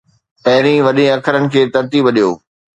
پهرين 0.43 0.79
وڏي 0.87 1.05
اکرن 1.15 1.43
کي 1.53 1.61
ترتيب 1.75 2.05
ڏيو 2.15 2.29